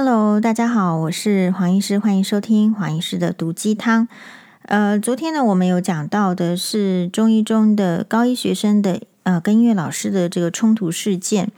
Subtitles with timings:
[0.00, 4.06] Hello，大家好，我是黄医师，欢迎收听黄医师的毒鸡汤。
[4.62, 11.50] 呃，昨天呢，我们有讲到的是中一中的高一学生的呃跟音乐老师的这个冲突事件。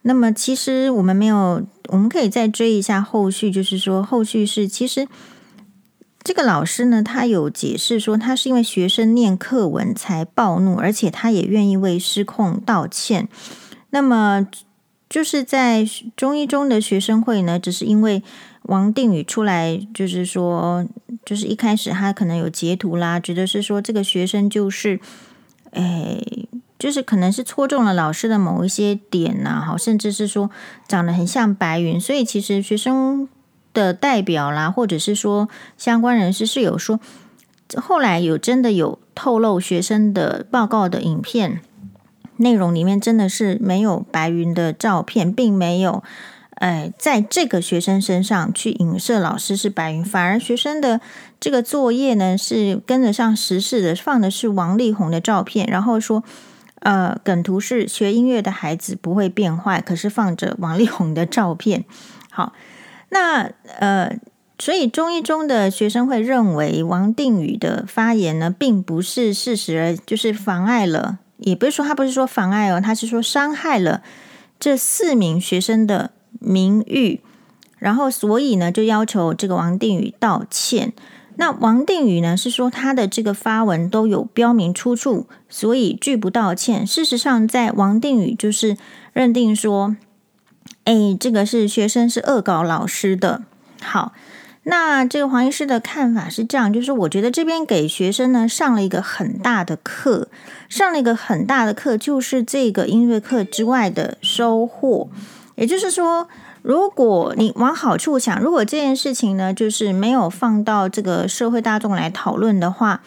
[0.00, 5.06] 那么，其实我们没有，我们可以再追一下后续，就是说后续是其实
[6.22, 13.28] 这个老师呢，他有解释说，他是因为学生念课文才暴怒，而且他也愿意为失控道歉。
[13.90, 14.46] 那么。
[15.08, 18.22] 就是在中一中的学生会呢，只是因为
[18.62, 20.84] 王定宇出来，就是说，
[21.24, 24.98] 就是一开始他可能有截图啦，觉得是说这个学生就是，
[25.70, 26.20] 哎，
[26.76, 30.50] 就是可能是戳中了老师的某一些点呐，哈，甚至是说
[30.88, 33.28] 长得很像白云，所以其实学生
[33.72, 35.48] 的代表啦，或者是说
[35.78, 36.98] 相关人士是有说，
[37.76, 41.60] 后来有真的有透露学生的报告的影片。
[42.38, 46.02] 内容里面真的是没有白云的照片，并没有，
[46.56, 51.00] 呃，在这个学生身上去影射老师是白云，反而学生的
[51.38, 56.22] 这个作业呢是跟得上时事的，放的是王力宏的照片，然后说，
[56.80, 61.84] 呃，梗图是学音乐的孩子不会变坏，可是放着王力宏的照片。
[62.30, 62.52] 好，
[63.10, 64.18] 那呃，
[64.58, 71.18] 所以中一中的学生会认为王定宇的发言呢，并不是事实，而就是妨碍了。
[71.38, 74.02] 也不是说他不是说妨碍哦，他是说伤害了
[74.58, 77.20] 这四名学生的名誉，
[77.78, 80.92] 然后所以呢就要求这个王定宇道歉。
[81.36, 86.86] 那王定宇呢是说他的这个发文都有标明出处，所以拒不道歉。
[86.86, 88.76] 事实上，在王定宇就是
[89.12, 89.96] 认定说，
[90.84, 93.42] 哎，这个是学生是恶搞老师的。
[93.82, 94.12] 好。
[94.68, 100.26] 那这个黄医师的看法是这样，就是我觉得这边给学生呢上了一个很大的课，
[100.68, 105.08] 上了一个很大的课，就是这个音乐课之外的收获。
[105.54, 106.28] 也就是说，
[106.62, 113.02] 如果你往好处想，如果这件事情呢，就是没有放到这个社会大众来讨论的话。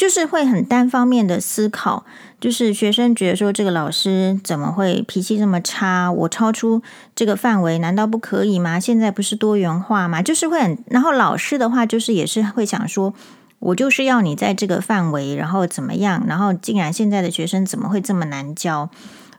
[0.00, 2.06] 就是会很单方面的思考，
[2.40, 6.10] 就是学生觉得说这个老师怎么会脾气这么差？
[6.10, 6.80] 我超出
[7.14, 8.80] 这个范围，难道不可以吗？
[8.80, 10.22] 现在不是多元化吗？
[10.22, 13.12] 就是会很，然后老师的话就是也是会想说，
[13.58, 16.24] 我就是要你在这个范围，然后怎么样？
[16.26, 18.88] 然后竟然现在的学生怎么会这么难教？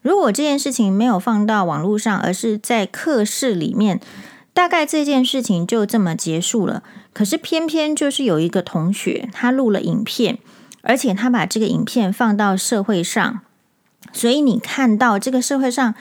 [0.03, 3.99] 如果这件事情没有放到网络上，而是在课室里面，
[4.53, 6.83] 大概这件事情就这么结束了。
[7.13, 10.39] 可是偏偏就是有一个同学，他录了影片。
[10.83, 13.41] 而且他把这个影片放到社会上，
[14.11, 15.93] 所以你看到这个社会上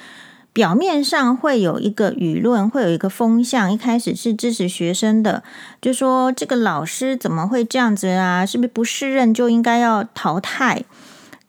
[0.54, 3.70] 表面上会有一个舆论，会有一个风向。
[3.70, 5.42] 一开始是支持学生的，
[5.82, 8.46] 就说这个老师怎么会这样子啊？
[8.46, 10.84] 是不是不适任就应该要淘汰？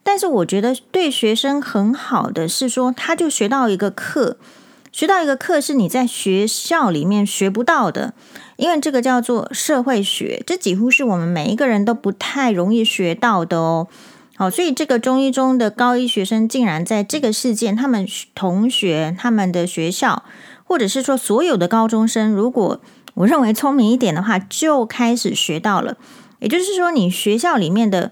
[0.04, 4.36] 但是我觉得对学生很好的是说，他就学到一个课，
[4.92, 8.14] 学到一个课是你在学校里面学不到的。
[8.58, 13.88] 因为这个叫做社会学，这几乎是我们每一个人都不太容易学到的哦。
[14.36, 20.24] 好，所以这个中一中的高一学生竟然在这个事件，他们同学、他们的学校，
[20.64, 22.80] 或者是说所有的高中生，如果
[23.16, 25.98] 我认为聪明一点的话，就开始学到了。
[26.38, 28.12] 也就是说，你学校里面的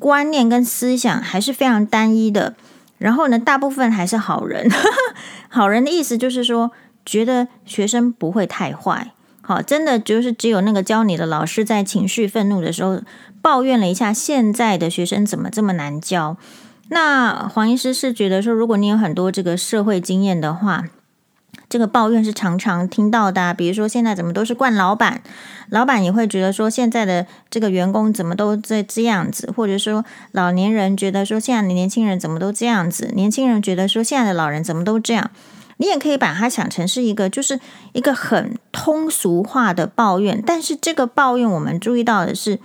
[0.00, 2.56] 观念跟思想还是非常单一的，
[2.98, 4.70] 然后呢，大部分还是好人。
[5.48, 6.72] 好人的意思就是说，
[7.04, 9.12] 觉得学生不会太坏。
[9.42, 13.00] 好，真的就是只有那个教你的老师在情绪愤怒的时候
[13.40, 16.36] 抱怨了一下现在的学生怎么这么难教。
[16.88, 20.84] 那黄医师是觉得说，如果你有很多这个社会经验的话，
[21.68, 23.54] 这个抱怨是常常听到的啊。
[23.54, 25.22] 比如说现在怎么都是惯老板，
[25.70, 35.30] 老板也会觉得说现在的这个员工怎么都这这样子，或者说老年人觉得说现在的年轻人怎么都这样子，年轻人觉得说现在的老人怎么都这样。
[35.78, 37.60] 你也可以把它想成是一个，就是
[37.92, 40.42] 一个很通俗化的抱怨。
[40.44, 42.58] 但是这个抱怨，我们注意到的是，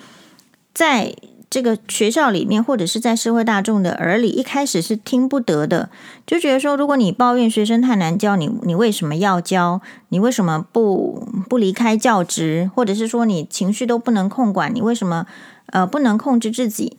[0.73, 1.13] 在
[1.51, 5.89] 这个学校里面，或者是在社会大众的耳里，一开始是听不得的，
[6.25, 9.81] 就觉得说，如果你抱怨学生太难教，你你为什么要教？
[10.09, 12.71] 你为什么不不离开教职？
[12.73, 15.27] 或者是说你情绪都不能控管，你为什么
[15.67, 16.97] 呃不能控制自己？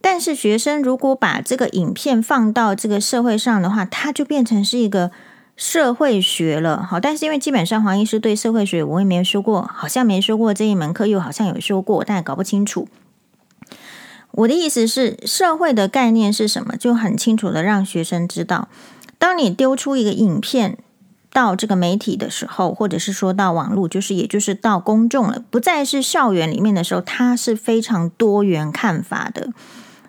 [0.00, 5.10] 但是学生如果把这个影片放到这个社会上的话，它就变成是一个。
[5.56, 12.88] 社会学了，好，但是因为基本上黄医师对社会学我也没有说过，好像没说过这一门课，又好像有说过，但也搞不清楚。
[14.36, 18.68] 我的意思是，社会的概念是什么，就很清楚的让学生知道。
[19.18, 20.76] 当你丢出一个影片
[21.32, 29.50] 到这个媒体的时候，或者是说到网络，就是也就是到公众了，不再是校园里面的时候，它是非常多元看法的。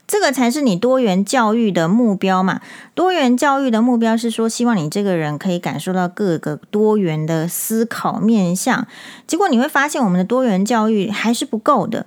[0.08, 2.62] 这个才是你多元教育的目标嘛。
[2.94, 8.88] 多元教育的目标是说，希望你这个人可以感受到各个多元的思考面向。
[9.26, 12.06] 结果你会发现，我们的多元教育还是不够的。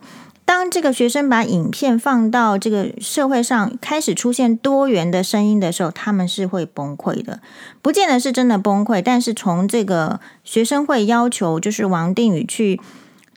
[0.48, 7.40] 当这个学生把影片放到这个社会上，开始出现多元的声音的时候，他们是会崩溃的。
[7.82, 12.80] 不见得是真的崩溃，但是从这个学生会要求，就是王定宇去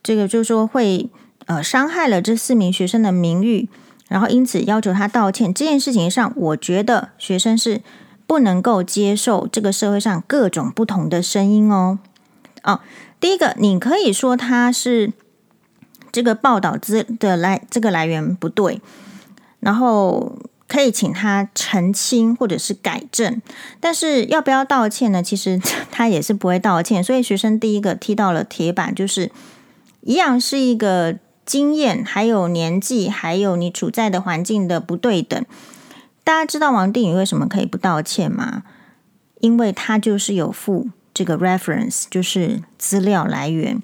[0.01, 1.09] 这个，就是说会
[1.47, 3.67] 呃伤害了这四名学生的名誉，
[4.07, 7.81] 然后因此要求他道歉这件事情上，我觉得学生是
[8.25, 11.99] 不能够接受这个社会上各种不同的声音哦。
[12.63, 12.79] 哦，
[13.19, 15.11] 第一个，你可以说他是。
[16.11, 18.81] 这个报道资的来这个来源不对，
[19.59, 20.37] 然后
[20.67, 23.41] 可以请他澄清或者是改正，
[23.79, 25.21] 但是要不要道歉呢？
[25.21, 25.59] 其实
[25.91, 29.31] 他也是不会道歉，所以学生第一个踢到了铁板，就是
[30.01, 35.43] 一样是一个经验，还有年纪，还有你处在的环境的不对等。
[36.23, 38.63] 大家知道王定宇为什么可以不道歉吗？
[39.39, 43.81] 因为他就是有附这个 reference，就是资料来源。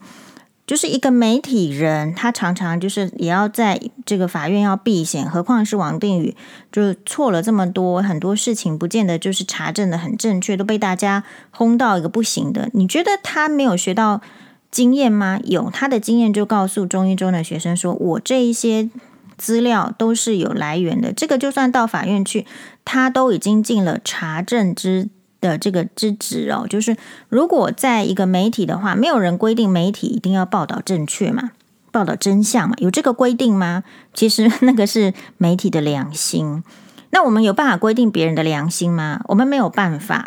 [0.68, 6.36] 就是一个媒体人，他常常就是也要在这个法院要避嫌，何况是王定宇，
[6.69, 12.69] 就错了这么多，很多事情不见得就是查证的很正确，都被大家轰到一个不行的。
[12.74, 14.22] 你觉得他没有学到
[14.69, 15.40] 经验吗？
[15.46, 18.90] 有，他的经验就告诉中一中的学生说，我这一些
[19.38, 22.46] 资料都是有来源的，这个就算到法院去，
[22.84, 25.08] 他都已经尽了查证之。
[25.47, 26.97] 的这个之职哦，就是
[27.29, 31.51] 如果在一个媒体的话，没有人规定媒体一定要报道正确嘛，
[31.91, 33.83] 报道真相嘛，有这个规定吗？
[34.13, 36.63] 其实 那个是媒体的良心。
[37.11, 39.21] 那我们有办法规定别人的良心吗？
[39.29, 40.25] 我们没有办法。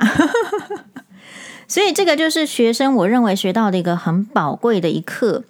[1.69, 5.45] 所以这个就是学生我认为学到的一个很宝贵的一课。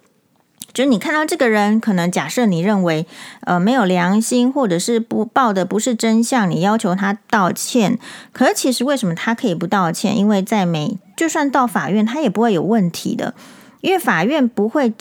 [0.73, 3.05] 就是你看到这个人，可能假设你认为，
[3.41, 7.99] 呃，没有良心，或者是不报的不是真相，你要求他道歉。
[8.31, 10.17] 可是其实为什么他可以不道歉？
[10.17, 13.33] 因为在美，就算到法院，他也不会有问题的，
[13.81, 14.93] 因为法院不会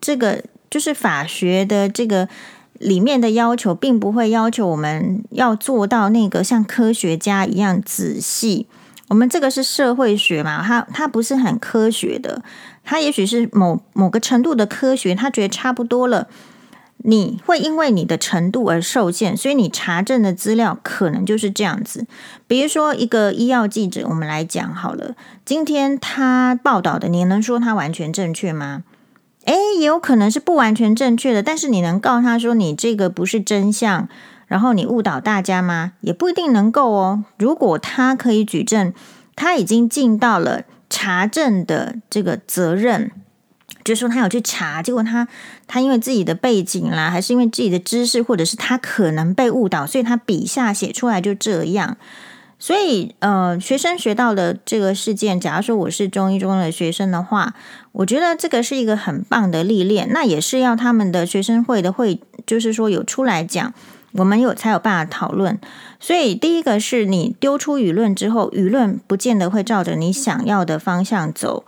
[0.00, 2.28] 这个，就是法学的这个
[2.74, 8.66] 里面的要求，并不会要求我们要做到那个像科学家一样仔细。
[9.08, 12.42] 我们这个是社会学嘛，它它不是很科学的。
[12.88, 16.28] 他也许是某某个程度的科学，他觉得差不多了。
[16.98, 22.06] 你会因为你的程度而受限，所以你查证的资料可能就是这样子。
[22.46, 28.84] 比如说一个医药记者，我们来讲好了，今天他报道的，你能说他完全正确吗？
[29.44, 34.08] 诶，也有可能是不完全正确的，但是你能告他说你这个不是真相，
[34.46, 35.92] 然后你误导大家吗？
[36.00, 37.24] 也不一定能够哦。
[37.38, 38.92] 如果他可以举证，
[39.36, 40.62] 他已经尽到了。
[40.96, 43.10] 查证的这个责任，
[43.84, 45.28] 就是说他有去查，结果他
[45.66, 51.98] 他因为自己的背景啦，还是因为自己的知识，或者是他可能被误导，所以他笔下写出来就这样。
[52.58, 57.52] 所以呃，学生学到的这个事件，假如说我是中一中的学生的话，
[57.92, 63.74] 我觉得这个是一个很棒的历练，那也是要他们的学生会的会，就是说有出来讲。
[64.18, 65.58] 我们有才有办法讨论，
[66.00, 71.64] 所以第一个是你丢出舆论之后，舆论不见得会照着你想要的方向走。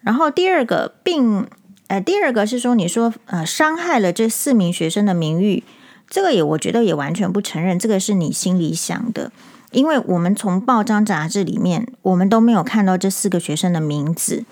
[0.00, 1.46] 然后第二个，并
[1.88, 5.64] 呃，第二个是说，你说呃，伤害了这四名学生的名誉，
[6.08, 9.32] 这个也我觉得也完全不承认，这个是你心里想的，
[9.72, 14.44] 因为我们从报章杂志里面，我们都没有看到这四个学生的名字。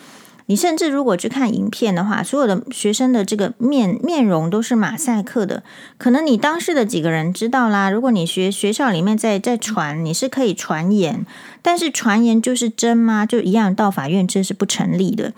[0.48, 5.64] 你甚至如果去看影片的话，所有的学生的这个面面容都是马赛克的。
[5.98, 7.90] 可能你当时的几个人知道啦。
[7.90, 11.26] 如果你学学校里面在在传，你是可以传言，
[11.62, 13.26] 但是传言就是真吗？
[13.26, 15.32] 就一样到法院这是不成立的。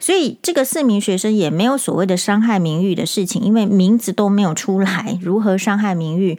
[0.00, 6.38] 所以这个四名学生也没有所谓的伤害名誉的事情，因为名字都没有出来，如何伤害名誉？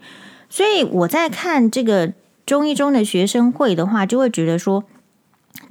[0.50, 2.12] 所以我在看这个
[2.44, 4.84] 中一中的学生会的话，就会觉得说。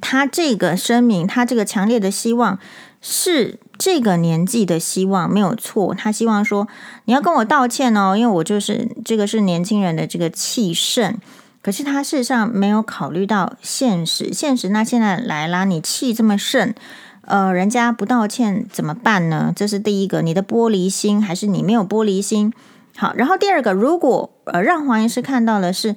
[0.00, 2.58] 他这个声明，他这个强烈的希望
[3.00, 5.94] 是这个年纪的希望，没有错。
[5.94, 6.68] 他希望说，
[7.06, 11.16] 你要跟我道歉哦，因为我就是这个是年轻人的这个气盛。
[11.62, 16.74] 可是他事实上没有考虑到现实，现实那现在来啦，你气这么盛，
[17.22, 19.50] 呃，人家不道歉怎么办呢？
[19.56, 22.52] 这是第一个，你的玻璃心还是你没有玻璃心？
[22.96, 25.96] 好，然后第二个，如果呃让黄医师看到的是，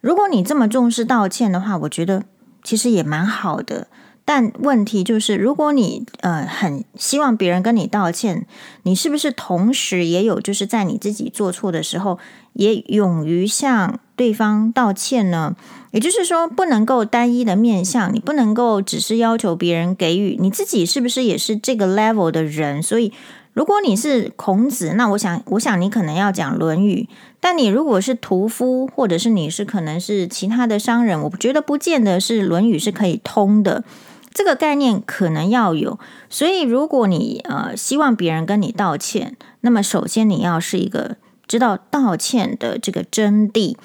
[0.00, 2.24] 如果你这么重视道歉的话，我觉得。
[2.64, 3.86] 其实也蛮好的，
[4.24, 8.46] 但问题就是，如果你呃很希望别人跟你道歉，
[8.82, 12.18] 你是不是同时也有就是在你自己做错的时候，
[12.54, 15.54] 也勇于向对方道歉呢？
[15.92, 22.82] 也就是说，不能够单一的面向，你不能够只是要求别人给予，你自己是不是也是这个 level 的人？
[22.82, 23.12] 所以，
[23.54, 27.08] 如果你是孔子，那我想，我想你可能要讲《论语》。
[27.40, 33.84] 但你如果是屠夫，或者是你是可能是其他的商人，我觉得不见得是《论语》是可以通的。
[34.32, 36.00] 这个概念可能要有。
[36.28, 43.76] 所以，如果你呃希望别人跟你道歉，那么首先你要是一个知道道歉的这个真谛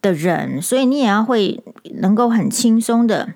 [0.00, 1.62] 的人，所以你也要会
[2.00, 3.34] 能够很轻松的。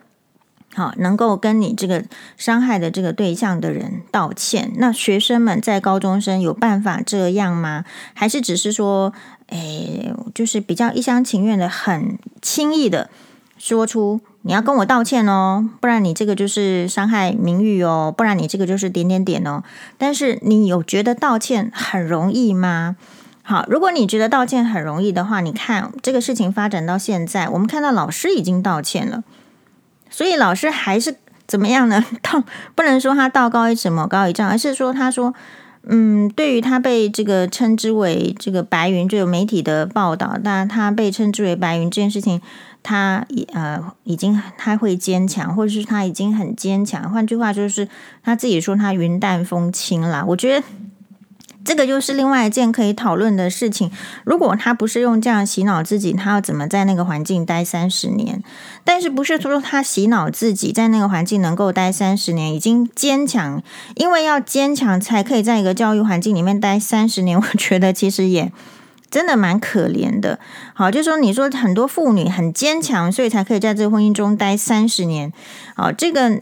[0.77, 2.05] 好，能够跟你这个
[2.37, 4.71] 伤害的这个对象的人道歉。
[4.77, 7.87] 那学生们在高中生有办法这样吗？
[8.13, 9.11] 还是只是说，
[9.47, 13.09] 诶，就是比较一厢情愿的，很轻易的
[13.57, 19.63] 说出你要跟我道歉哦，不然你这个就是伤害名誉哦，不然你这个就是点点点哦。
[19.97, 22.97] 但是你有觉得道歉很容易吗？
[23.43, 29.25] 好，如果你觉得道歉很容易的话，你看这个事情发展到现在，我们看到老师已经道歉了。
[30.11, 32.05] 所以老师还是怎么样呢？
[32.23, 32.43] 道
[32.75, 35.35] 不能说他道高一尺，魔高一丈，而是说他说，
[35.85, 42.41] 嗯，对于他被这个称之为这个白云，就有媒体的报道，但他被称之为白云这件事情，
[42.83, 47.11] 他呃已经他会坚强，或者是他已经很坚强。
[47.11, 47.89] 换句话就是
[48.23, 50.25] 他自己说他云淡风轻啦。
[50.27, 50.67] 我觉得。
[51.67, 53.91] 这个就是另外一件可以讨论的事情。
[54.25, 58.41] 如果他不是用这样洗脑自己，他要怎么在那个环境待三十年？
[58.85, 63.61] 但是不是说他洗脑自己在那个环境能够待三十年，已经坚强，
[63.97, 67.37] 因为要坚强才可以在一个教育环境里面待三十年。
[67.43, 68.53] 我觉得其实也
[69.11, 70.39] 真的蛮可怜的。
[70.73, 75.33] 好，就说你说很多妇女很坚强，所以才可以在这个婚姻中待三十年。
[75.75, 76.41] 好，这个。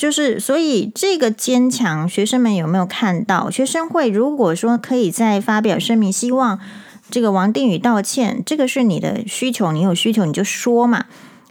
[0.00, 3.50] 就是，所以这个坚强，学生们有没有看到？
[3.50, 6.58] 学生会如果说可以再发表声明，希望
[7.10, 11.04] 这个王定宇道歉，这个是你的需求，你有需求你就说嘛。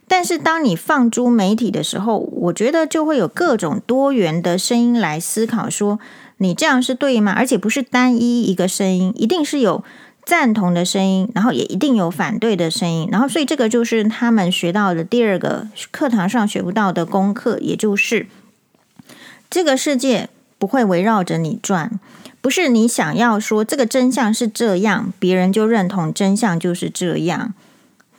[0.08, 6.00] 但是当你放诸媒体的时候，我觉得就会有各种多元的声音来思考，说
[6.38, 7.32] 你这样是对吗？
[7.38, 9.84] 而且不是单一一个声音，一定是有
[10.26, 18.26] 赞同的声音，然后也一定有反对的声音，然后所以这个就是他们学到的第二个课堂上学不到的功课，也就是。
[19.50, 22.00] 这个世界不会围绕着你转，
[22.42, 27.54] 不是你想要说这个真相是这样，别人就认同真相就是这样。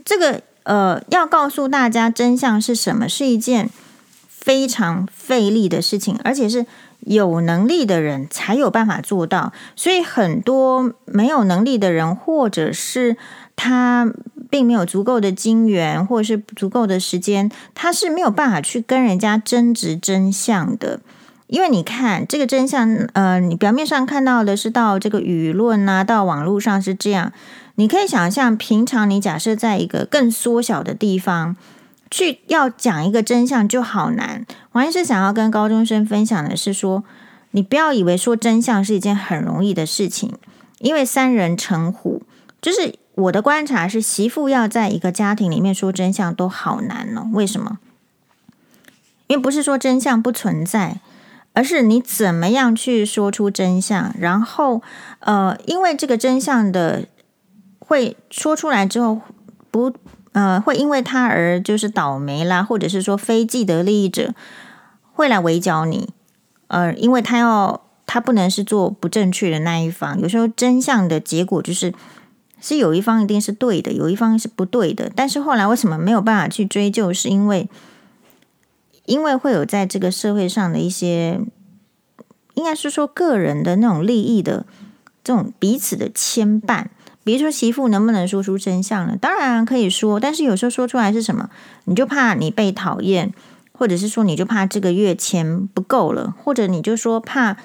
[0.04, 3.70] 这个呃，要告诉大家真相是什么，是一件
[4.28, 6.66] 非常费力的事情，而且是
[7.00, 9.52] 有能力的人才有办法做到。
[9.76, 13.16] 所以很多没有能力的人，或者是
[13.54, 14.12] 他
[14.50, 21.00] 并没有足够的金源，或者是足够的时间，他是没有办法去跟人家争执真相的。
[21.50, 27.32] 因为你看这个真相，呃，你表面上看到的是到这个舆论啊，到网络上是这样。
[27.74, 31.56] 你可以想象，平常你假设在一个更缩小的地方
[32.08, 34.46] 去要讲一个真相就好难。
[34.72, 37.02] 我还是想要跟高中生分享的是说，
[37.50, 40.32] 你不要以为说真相是一件很容易的事情，
[40.78, 42.22] 因为三人成虎，
[42.62, 47.28] 就是我的观察是，媳妇要在一个家庭里面说真相都好难哦。
[47.32, 47.78] 为什么？
[49.26, 51.00] 因为不是说真相不存在。
[51.52, 54.80] 而是你怎么样去说出真相，然后，
[55.18, 57.06] 呃，因为这个真相的
[57.80, 59.20] 会说出来之后，
[59.70, 59.92] 不，
[60.32, 64.32] 呃，会因为他而就是倒霉啦，或者是说非既得利益者
[65.12, 66.10] 会来围剿你，
[66.68, 71.92] 呃，因为他要他不能是做不正确的那一方，有时候真相的结果就是
[72.60, 77.68] 是有一方一定是对的，有一方是不对的，但是后来为什么没有办法去追究，是因为。
[79.10, 81.40] 因为会有在这个社会上的一些，
[82.54, 84.64] 应该是说个人的那种利益的
[85.24, 86.86] 这种彼此的牵绊。
[87.24, 89.16] 比如说媳妇能不能说出真相呢？
[89.20, 91.50] 当然可以说，但是有时候说出来是什么？
[91.86, 93.34] 你就怕你被讨厌，
[93.72, 97.56] 或者是说你就怕这个月钱不够了，或者你就说怕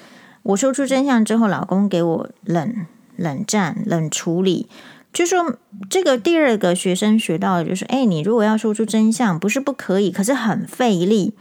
[0.42, 2.74] 我说出真相之后，老公给我冷
[3.14, 4.66] 冷战、冷处理。
[5.16, 5.56] 就说
[5.88, 11.32] 这个第二个学生学到的就是，哎，你如果要说出真相，不是不可以，可是很费力。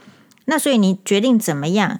[0.46, 2.00] 那所以你决定怎么样？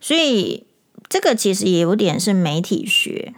[0.00, 0.68] 所以
[1.08, 3.34] 这个其实也有点是媒体学。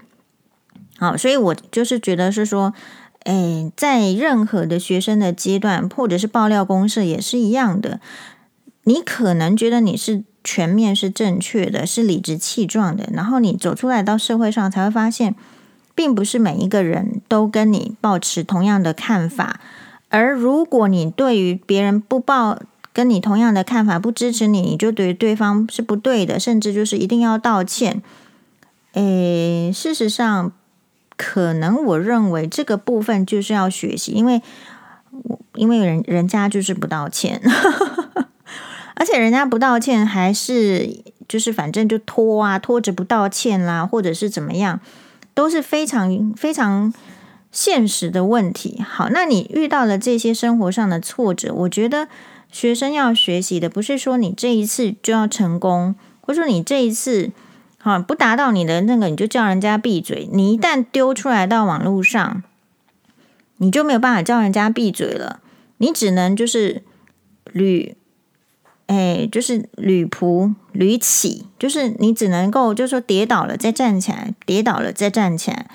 [0.98, 2.74] 好，所以我就是觉得是说，
[3.20, 8.02] 哎，在任何的学生的阶段，或者是爆料公社也是一样的。
[8.84, 15.34] 你可能觉得你是全面是正确的，是理直气壮的，然后你走出来到社会上才会发现。
[15.98, 19.58] 并不是每一个人都跟你抱持同样的看法，
[20.10, 22.56] 而如果你对于别人不抱
[22.92, 28.00] 跟你同样的看法，不支持你，你就对对方是不对的，甚至就是一定要道歉。
[28.92, 30.52] 诶，事实上，
[31.16, 34.40] 可能我认为这个部分就是要学习，因为
[35.56, 37.42] 因为人人家就是不道歉，
[38.94, 44.78] 而且人家不道歉还是就是反正就拖啊，拖着不道歉啦，或者是怎么样，
[45.38, 46.92] 都是非常非常
[47.52, 48.82] 现实的问题。
[48.84, 52.08] 好，那你遇到了这些生活上的挫折，我觉得
[52.50, 57.30] 学生要学习的不是说你这一次就要成功，或者说你这一次
[57.78, 60.28] 好不达到你的那个，你就叫人家闭嘴。
[60.32, 62.42] 你一旦丢出来到网络上，
[63.58, 65.38] 你就没有办法叫人家闭嘴了，
[65.76, 66.82] 你只能就是
[67.52, 67.94] 屡。
[68.88, 75.66] 哎，就是屡仆屡起，就是你只能够，就是说跌倒了再站起来，跌倒了再站起来，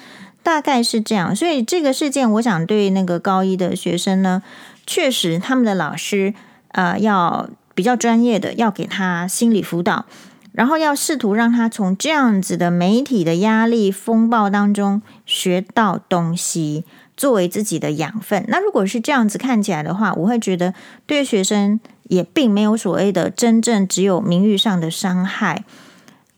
[0.41, 1.35] 大概是这样。
[1.35, 4.41] 所以这个事件，我想对那个高一的学生呢，
[4.87, 6.33] 确实他们的老师
[6.69, 10.05] 呃要比较专业的，要给他心理辅导，
[10.51, 16.83] 然后要试图让他从这样子的媒体的压力风暴当中学到东西，
[17.15, 18.43] 作为自己的养分。
[18.47, 20.73] 那如果是这样子看起来的话，我会觉得
[21.05, 21.79] 对学生。
[22.07, 25.63] 也并没有所谓的真正只有名誉上的伤害。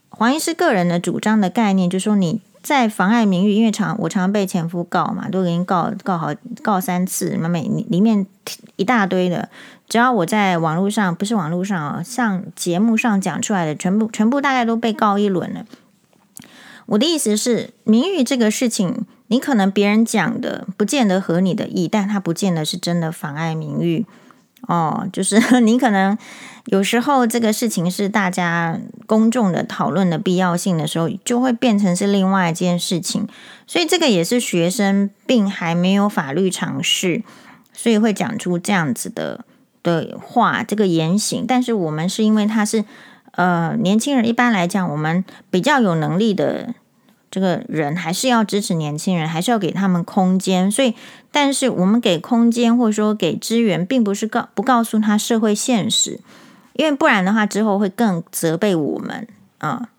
[0.08, 8.26] 黄医师个人的主张的概念，就是说你在妨碍名誉，因为常我常被前夫告嘛，都已经告告好告三次，每里面
[8.76, 9.48] 一大堆的，
[9.88, 15.66] 只要我在网络上不是网络上啊，像节目上讲出来的，全部全部大概都被告一轮了。
[16.86, 24.06] 我的意思是，名誉这个事情，你可能别人讲的不见得合你的意，但他不见得是真的妨碍名誉。
[24.66, 26.16] 哦，就是 你可能
[26.66, 33.26] 有时候这个事情是大家公众的讨论的必要性的时候，就会变成是另外一件事情。
[33.66, 37.22] 所以这个也是学生并还没有法律常识，
[37.72, 39.44] 所以会讲出这样子的
[39.82, 41.44] 的话，这个言行。
[41.46, 42.84] 但是我们是因为他是
[43.32, 46.74] 呃年轻人，一般来讲，我们比较有能力的。
[47.36, 50.70] 这个人还是要支持年轻人，还是要给他们空间。
[50.70, 50.94] 所以，
[51.30, 56.18] 但是我们给空间或者说给资源，并不是告不告诉他社会现实，
[56.72, 59.28] 因为不然的话，之后会更责备我们
[59.58, 59.90] 啊。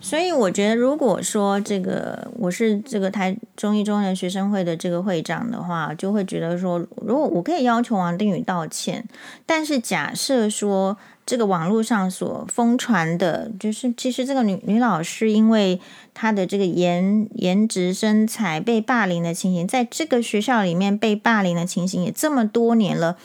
[0.00, 9.04] 所以我觉得，如果说这个我是这个台中一中的学生会的这个会长的话，就会觉得说，如果我可以要求王定宇道歉，
[9.44, 15.80] 但是假设说这个网络上所疯传的，就是其实这个女女老师因为
[16.14, 23.18] 他的这个颜颜值身材被霸凌的情形，在这个学校里面被霸凌的情形也这么多年了，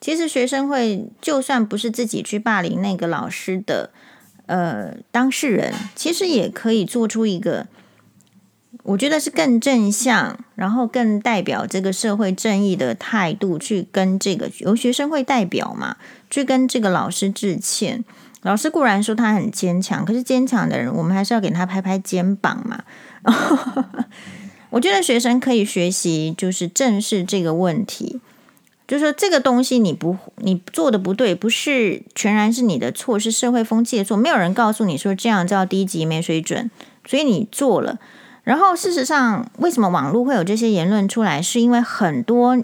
[0.00, 3.90] 其实学生会就算不是自己去霸凌那个老师的。
[4.46, 7.66] 呃，当事人其实也可以做出一个，
[8.82, 15.96] 我觉得是更正向，然后更代表这个社会正义的态度，去跟这个由学生会代表嘛，
[16.28, 18.04] 去跟这个老师致歉。
[18.44, 22.84] 老师固然说他很坚强，可是坚强的人，我们还是要给他拍拍肩膀嘛。
[24.68, 28.20] 我觉得学生可以学习，就是正视这个问题。
[28.86, 34.14] 就是说，这个东西你不你做的不对，不是全然是你的错，是社会风气的错。
[34.14, 36.70] 没有人告诉你说这样叫低级没水准，
[37.06, 37.98] 所以你做了。
[38.42, 41.40] 然后事实上，为什么网络会有这些言论出来？
[41.40, 42.58] 是因为很多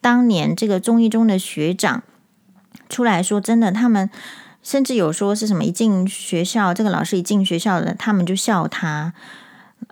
[0.00, 2.02] 当年这个中一中的学长
[2.88, 4.10] 出来说，真的，他们
[4.62, 9.12] 甚至有说是什么一进学校，这个老师一进学校的，他们就笑他。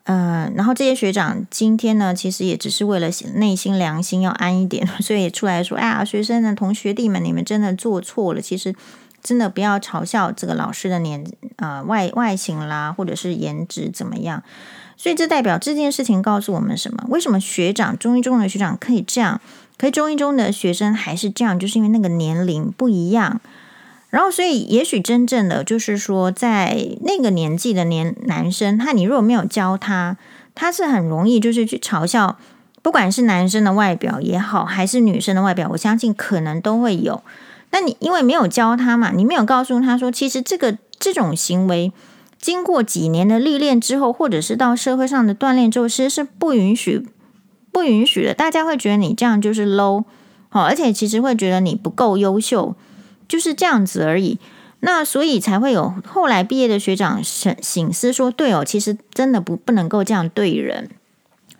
[0.04, 8.40] 呃，然后这些学长今天呢，其实也只是为了内心良心要安一点， 所以出来说：“哎呀，学生的同学弟们，你们真的做错了。
[8.40, 8.74] 其实
[9.20, 11.24] 真的不要嘲笑这个老师的年
[11.56, 14.42] 呃外外形啦，或者是颜值怎么样。”
[14.96, 17.04] 所以这代表这件事情告诉我们什么？
[17.08, 19.40] 为什么学长中一中的学长可以这样，
[19.76, 21.58] 可中一中的学生还是这样？
[21.58, 23.40] 就是因为那个年龄不一样。
[24.10, 30.16] 然后，所以也许真正的就是说，在那个年纪的年男生，他你如果没有教他，
[30.54, 32.36] 他是很容易就是去嘲笑，
[32.82, 37.22] 不管是男生的外表也好，还是女生的外表，我相信可能都会有。
[37.70, 41.92] 那你因为没有教他嘛，你没有告诉他说，其实这个这种行为，
[42.40, 47.06] 经过几年的历练之后，或者是到社会上的锻炼之后，其实是不允许
[47.70, 48.34] 不允许的。
[48.34, 50.02] 大家会觉得你这样就是 low，
[50.48, 52.74] 好，而且其实会觉得你不够优秀。
[53.30, 54.40] 就是这样子而已，
[54.80, 60.90] 那所以才会有后来毕业的学长省省思说，对哦，其实真的不不能够这样对人，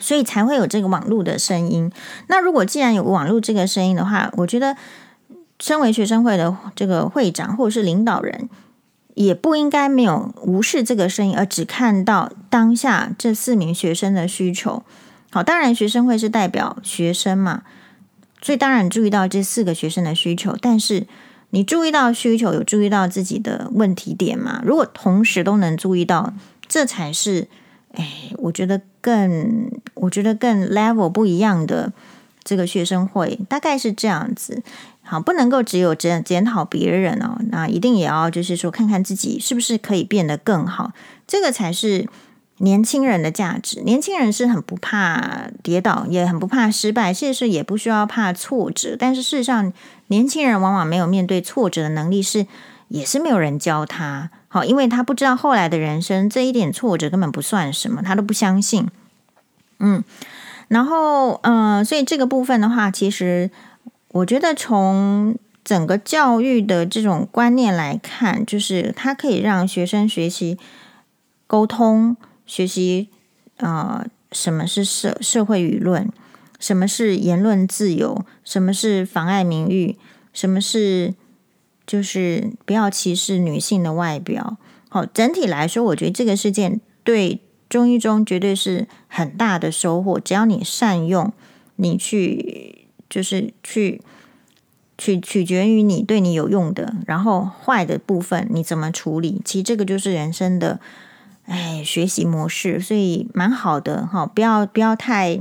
[0.01, 1.93] 所以才会有这个网络的声音。
[2.27, 4.77] 那如果既然有网络这个声音的话，我觉得
[5.61, 8.49] 身为学生会的这个会长或者是领导人，
[9.15, 14.83] 也不应该没有无视这个声音，而只看到当下这四名学生的需求。
[15.31, 17.63] 好，当然学生会是代表学生嘛，
[18.43, 21.07] 所以当然注意到这四个学生的需求，但是。
[21.51, 24.63] 你注意到需求，有注意到自己的问题点吗？
[24.65, 26.33] 如果同时都能注意到，
[26.69, 27.49] 这才是，
[27.93, 31.93] 哎，我觉得更，我觉得更 level 不一样的
[32.45, 34.63] 这个学生会，大概是这样子。
[35.03, 40.93] 好，不能够只有检检讨别人哦，那一定也要就是说看看自己是不是可以变得更好，
[41.27, 42.07] 这个才是
[42.63, 43.81] 年轻人的价值。
[43.83, 48.95] 年轻人是很不怕跌倒，也很不怕失败，其实也不需要怕挫折。
[48.99, 49.73] 但是事实上，
[50.09, 52.47] 年轻人往往没有面对挫折的能力，是
[52.89, 54.31] 也是没有人教他。
[54.49, 58.87] 好，因为他不知道后来的人生，这一点挫折根本不算什么，他都不相信。
[59.79, 60.05] 嗯，
[60.69, 63.51] 然后嗯、所以这个部分的话，其实
[64.09, 70.59] 我觉得从整个教育的这种观念来看，就是它可以让学生学习
[71.47, 72.17] 沟通，
[72.51, 73.09] 学习
[73.59, 76.11] 啊、呃，什么是社社会舆论，
[76.59, 79.97] 什么是言论自由，什么是妨碍名誉，
[80.33, 81.15] 什么是。
[81.87, 84.57] 就是不要歧视女性的外表。
[84.89, 90.21] 好，整体来说，我觉得这个事件对中一中绝对是很大的收获。
[90.21, 91.33] 只要你善用，
[91.75, 94.01] 你去就是去
[94.97, 99.43] 取取决于你对你有用的，然后坏的部分你怎么处理？
[99.45, 100.79] 其实这个就是人生的
[101.51, 104.25] 哎学习模式，所以蛮好的哈。
[104.25, 105.41] 不要不要太。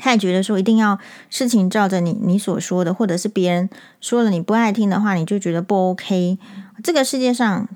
[0.00, 0.96] 太觉得说一定要
[1.28, 3.68] 事情照着你你所说的，或者是别人
[4.00, 6.38] 说了你不爱听的话，你就觉得不 OK。
[6.84, 7.68] 这个世界上，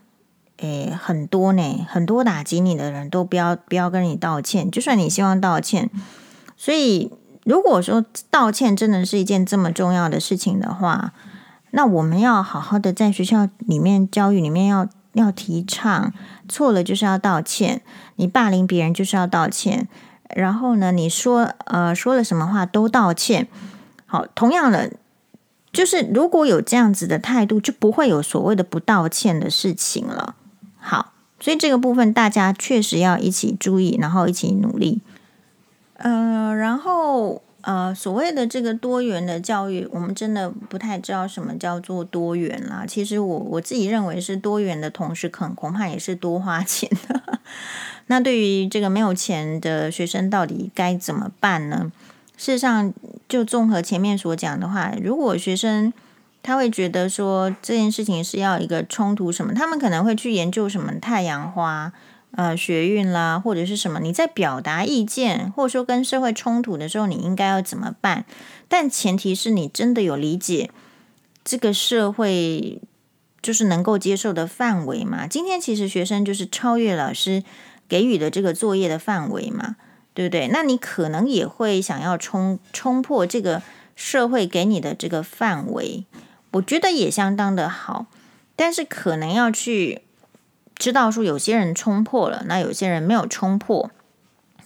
[0.59, 5.91] 诶，很多呢，很多打击你的人都不要不要跟你道歉，就算你希望道歉。
[6.57, 7.11] 所以，
[7.43, 11.13] 如果说道歉真的是一件这么重要的事情的话，
[11.73, 16.13] 那我们要好好的在学校里面教育里面要要提倡，
[16.49, 17.83] 错了就是要道歉，
[18.17, 19.89] 你霸凌别人就是要道歉。
[20.35, 23.49] 然后呢，你说呃说了什么话都道歉。
[24.07, 24.93] 好，同样的，
[25.73, 30.35] 就是如果有这样子的态度，就不会有所谓的不道歉的事情了。
[30.79, 35.01] 好，所以这个部分大家确实要一起注意，然后一起努力。
[35.95, 42.85] 呃，然后呃，所谓的这个多元的教育，我们真的不太知道什么叫做多元啦。
[42.87, 47.39] 其实我我自己认为是多元的同时，可能恐怕也是多花钱的。
[48.09, 51.91] 那对于这个没有钱的学生，到底该怎么办呢？
[52.37, 52.93] 事实上，
[53.29, 55.93] 就综合前面所讲的话，如果学生
[56.43, 61.93] 他会觉得说这件事情是要一个冲突什么，他们可能会去研究什么太阳花、
[62.33, 64.01] 呃学运啦，或者是什么。
[64.01, 68.25] 你在表达意见或者说跟社会冲突的时候，你应该要怎么办？
[68.69, 70.71] 但前提是你真的有理解
[71.45, 72.81] 这个社会
[73.41, 75.27] 就是能够接受的范围嘛。
[75.27, 77.43] 今天其实学生就是超越老师。
[77.89, 79.77] 给予的这个作业的范围嘛，
[80.15, 80.49] 对不对？
[80.49, 83.61] 那你可能也会想要冲冲破这个
[83.95, 86.07] 社会给你的这个范围，
[86.53, 88.07] 我觉得也相当的好。
[88.57, 90.01] 但是可能要去
[90.83, 93.89] 知道说，有些人冲破了，那有些人没有冲破。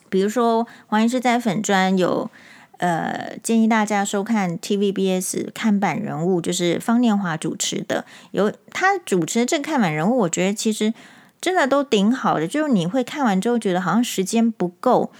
[0.09, 2.31] 比如说黄医师在粉专有
[2.79, 10.95] 呃建议大家收看 TVBS 看板人物，就是方念华主持的，有他主持的这个看板人物，我觉得其实。
[11.39, 15.13] 真的都挺好的，就是你会看完之后觉得好像时间不够，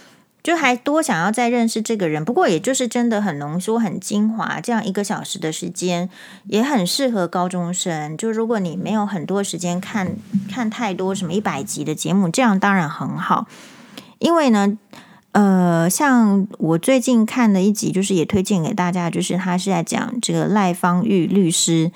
[0.47, 2.25] 就还多想要再认识这个人。
[2.25, 6.09] 不过也就是真的很浓缩、很精华，这样一个小时的时间
[6.45, 8.17] 也很适合高中生。
[8.17, 10.15] 就如果你没有很多时间看
[10.49, 13.49] 看太多什么一百集的节目，这样当然很好。
[14.21, 14.79] 因为呢，
[15.33, 21.91] 呃，像我最近看的一集，就是也推荐给大家，就是他是在讲这个赖芳玉律师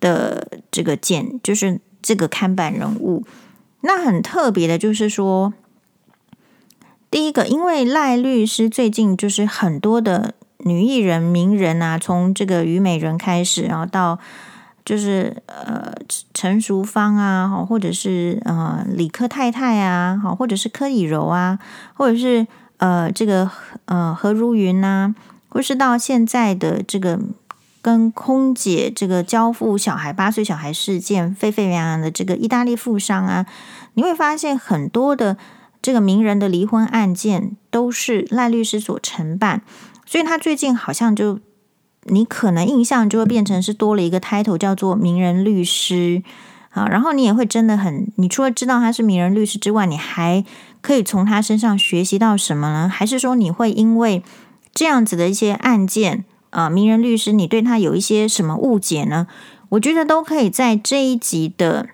[0.00, 3.24] 的这个简，就是这个看板人物。
[3.82, 5.52] 那很特别的，就是说，
[7.12, 14.18] 第一个，因为赖律师最近就是很多的女艺人、名人啊，从这个虞美人开始，然后到
[14.82, 15.92] 就是呃
[16.32, 21.58] 陈淑芳啊，或者是呃李科太太啊，好，或者是柯以柔啊，
[21.92, 22.46] 或者是
[22.78, 23.50] 呃这个
[23.84, 25.14] 呃何如云呐，
[25.50, 27.20] 或是到现在的这个。
[27.84, 33.44] 跟空姐这个交付小孩八岁小孩事件沸沸扬扬的这个意大利富商啊，
[33.94, 35.36] 你会发现很多的
[35.82, 39.62] 这个名人的离婚案件都是赖律师所承办，
[40.06, 41.40] 所以他最近好像就
[42.04, 46.22] 你可能印象就会变成是多了一个 title 叫做名人律师
[46.70, 50.44] 啊，然后你也会真的很，你除了知道他是名人律师之外，你还
[50.80, 52.88] 可以从他身上学习到什么呢？
[52.88, 54.22] 还是说你会因为
[54.72, 56.24] 这样子的一些案件？
[56.50, 59.26] 啊，名人律师，你对他有一些什么误解呢？
[59.70, 61.88] 我觉得都可以在这一集的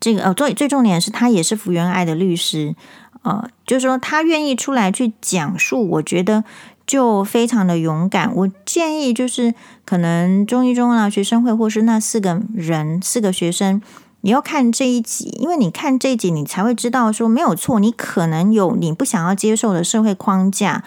[0.00, 2.74] 这个呃，最最重点是，他也是福原爱的律师，
[3.22, 6.42] 呃，就是说他愿意出来去讲述，我觉得
[6.86, 8.34] 就非常的勇敢。
[8.34, 13.82] 我建议就是，可能中一中啊学生会或是那四个人四个学生，
[14.22, 20.82] 你要看这一集，因为你看这一集，你才会知道说没有错，你可能有你不想要接受的社会框架。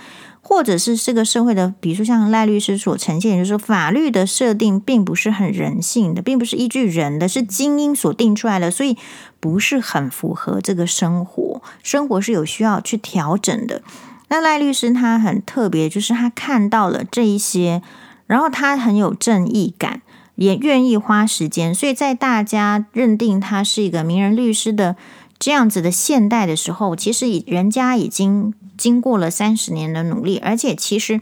[0.46, 8.98] 或者是这个社会的，比如说像赖律师所呈现，就是法律的设定并不是很人性的，并不是依据人的，是精英所定出来的，所以
[9.40, 11.62] 不是很符合这个生活。
[11.82, 13.82] 生活是有需要去调整的。
[14.28, 17.82] 那赖律师他很特别，就是他看到了这一些，
[18.28, 20.02] 然后他很有正义感，
[20.36, 24.98] 也愿意花时间，所以在大家认定他是一个名人律师的
[25.44, 28.54] 这样子的现代的时候，其实已人家已经。
[28.76, 31.22] 经过了三十年的努力，而且其实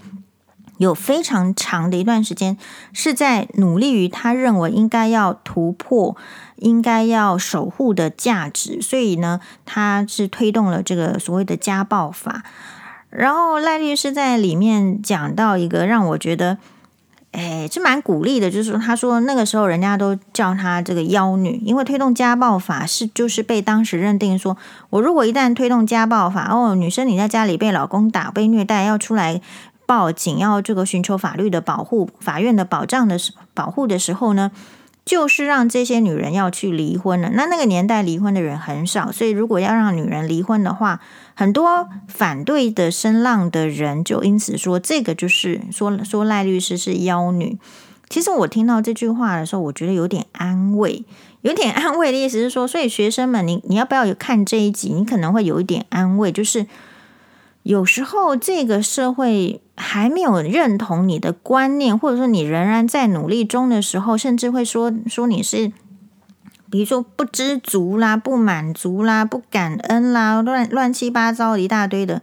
[0.78, 2.58] 有非常长的一段时间
[2.94, 6.16] 是在努力于他认为应该要突破、
[6.56, 12.44] 应该要守护的价值，所以呢，他是推动了这个所谓的家暴法。
[13.10, 16.58] 然后赖律师在里面讲到一个让我觉得。
[17.32, 24.58] 哎，这蛮鼓励的，就是说，他说那个时候人家都叫他这个妖女，因为推动家暴法是就是被当时认定说，
[24.90, 29.42] 我如果一旦推动家暴法，哦，女生你在家里被老公打、被虐待，要出来
[29.86, 33.18] 报警，要这个寻求法律的保护、法院的保障的
[33.54, 34.52] 保护的时候呢，
[35.06, 37.30] 就是让这些女人要去离婚了。
[37.34, 41.00] 那那个年代离婚的人很少，所以如果要让女人离婚的话，
[41.42, 47.58] 很多反对的声浪的人就因此说，这个就是说说赖律师是妖女。
[48.08, 51.04] 其实我听到这句话的时候，我觉得有点安慰，
[51.42, 54.90] 有点安慰的意思是说，所以学生们，你你要不要看这一集？
[54.90, 56.68] 你可能会有一点安慰，就是
[57.64, 65.72] 有时候这个社会还没有认同你的观念，或者说你仍然在努力中的时候，甚至会说说你是。
[66.72, 72.22] 比如说不知足啦、不满足啦、不感恩啦，乱乱七八糟一大堆的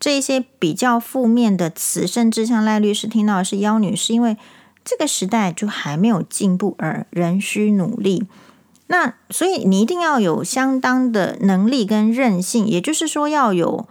[0.00, 4.38] 这些比较负面的词，甚至像赖律师听到的是妖女，是因为
[4.82, 8.26] 这个时代就还没有进步，而仍需努力。
[8.86, 13.86] 那所以你一定要有相当的能力跟韧性，也就是说要有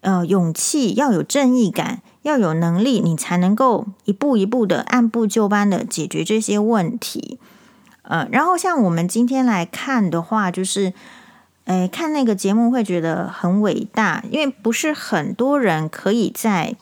[0.00, 7.38] 呃勇气，要有正义感，要有能力，你才能够一步一步的按部就班的解决这些问题。
[8.06, 10.92] 呃，然后像我们今天来看的话，就是，
[11.64, 16.76] 诶，看那个节目会觉得很伟大，因为不是很多人可以在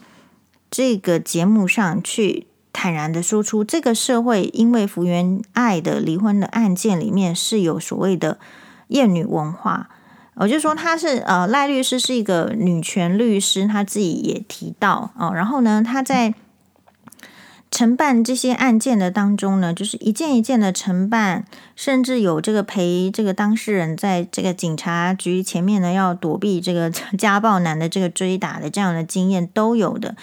[0.69, 8.39] 这个节目上去坦然的说出，这个社会因为福原爱的离婚的案件里面是有所谓的
[8.89, 9.89] 厌女文化。
[10.35, 16.35] 我就说他是呃赖律师是一个女权律师，他自己也提到哦，然后呢他在。
[17.73, 30.15] 承办这些案件的当中呢，就是一件一件的承办，甚至有这个陪这个当事人在这个警察局前面呢，要躲避这个 家暴男的这个追打的这样的经验都有的。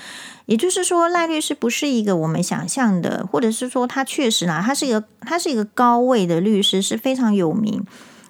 [0.45, 7.83] 也就是说，赖律师不是一个我们想象的，或者是说他确实呢，他是一个他是一个高位的律师，是非常有名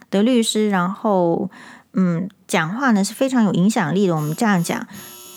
[0.10, 1.50] 的律师，然后
[1.92, 4.16] 嗯，讲话呢是非常有影响力的。
[4.16, 4.88] 我们这样讲，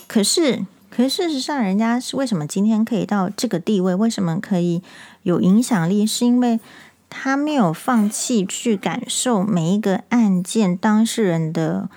[0.06, 0.64] 可是。
[0.94, 3.94] 可是事实上，人家是为什么今天可以到这个地位？
[3.94, 4.82] 为什么可以
[5.22, 6.06] 有影响力？
[6.06, 6.60] 是因为
[7.08, 11.88] 他没有放弃去感受每一个案件当事人的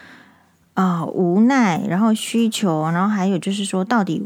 [0.75, 4.23] 啊、无奈，然后需求，然后还有就是说，到底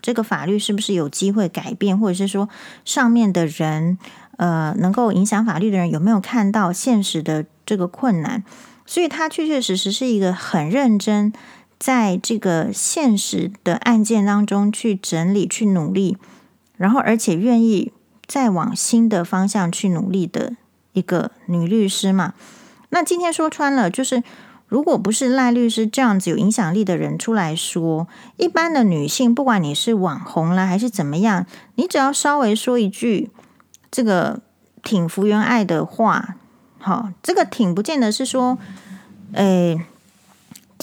[0.00, 2.48] 这个法律是不是有机会改变，或者是说
[2.84, 3.96] 上面的人
[4.38, 8.42] 呃能够影响法律的人有没有看到现实的这个困难？
[8.86, 11.32] 所以他确确实实是一个很认真。
[11.78, 16.16] 在这个现实的案件当中去整理、去努力，
[16.76, 17.92] 然后而且愿意
[18.26, 20.56] 再往新的方向去努力的
[20.92, 22.32] 一个女律师嘛。
[22.90, 24.22] 那今天说穿了，就是
[24.66, 28.08] 如果不是赖律师这样子有影响力的人出来说，
[28.38, 33.30] 一般的女性，不管你是网红啦还是怎么样，你只要稍微说一句
[33.90, 34.40] 这个
[34.82, 36.36] 挺福原爱的话，
[36.78, 38.56] 好，这个挺不见得是说，
[39.32, 39.84] 诶。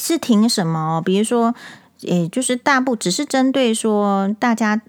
[0.02, 1.02] 是停什么？
[1.06, 1.54] 比如说，
[2.08, 4.82] 诶，就是大部只是针对说大家，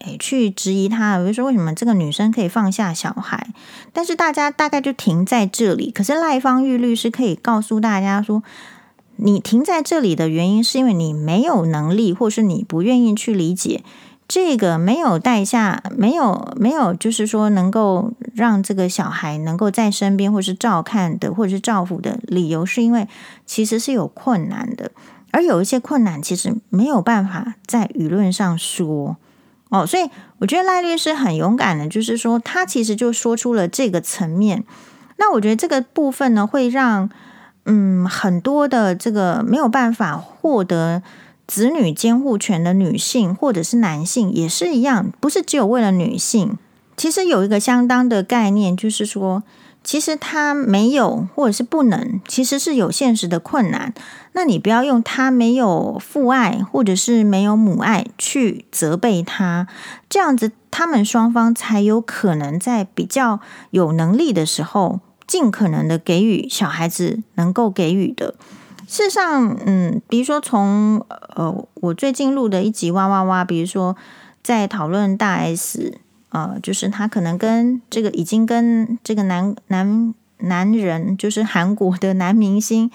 [0.00, 3.48] 诶，去质疑他，比如说为什么这个女生可以放下小孩，
[3.92, 5.92] 但是大家大概就停在这里。
[5.92, 8.42] 可是赖芳玉律师可以告诉大家说，
[9.16, 13.82] 你停在这里的原因是因为你没有能力，或是你不愿意去理解。
[14.28, 23.06] 这个没有带下，没有没有，就是说能够让这个小孩能够在身边，或是照看的，或者是照顾的理由，是因为
[23.46, 24.90] 其实是有困难的，
[25.30, 29.16] 而有一些困难其实没有办法在舆论上说
[29.68, 34.64] 哦，所以我觉得赖律师很勇敢的，就是说他其实就说出了这个层面。
[35.18, 37.08] 那我觉得这个部分呢，会让
[37.64, 41.04] 嗯很多的这个没有办法获得。
[41.46, 46.58] 子女监护权的女性或者是男性也是一样，不是只有为了女性。
[46.96, 49.42] 其实有一个相当的概念，就是说，
[49.84, 53.92] 其实他没有，或者是不能，其实是有现实的困难。
[54.32, 59.68] 那你不要用他没有父爱，或者是没有母爱去责备他，
[60.08, 68.34] 这样子他们双方才有可能在比较有能力的时候，尽可能的给予小孩子能够给予的。
[68.86, 73.96] 事实上，嗯，比如说从呃，我最近录的一集哇哇哇，比如说
[74.42, 75.98] 在讨论大 S。
[76.30, 82.90] 呃，就是他可能跟这个已经跟这个男男男人，就是韩国的男明星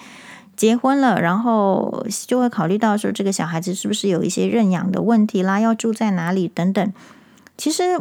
[0.54, 6.92] 结婚了，然后就会考虑到说这个小孩子是不是有一些认养的问题啦，要住在哪里等等。
[7.56, 8.00] 其实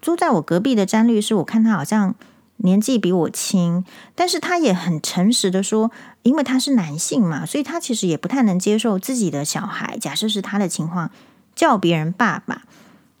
[0.00, 2.16] 住在我隔壁的詹律师，我看他好像
[2.64, 5.90] 年纪比我轻，但是他也很诚实的说，
[6.22, 11.10] 因为他是男性嘛，所以他其实也不太能接受自己的小孩，假设是他的情况，
[11.54, 12.62] 叫别人爸爸。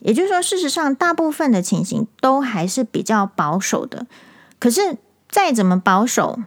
[0.00, 4.06] 也就是说，事实上，大部分的情形都还是比较保守的。
[4.58, 4.96] 可是，
[5.28, 6.40] 再怎么保守，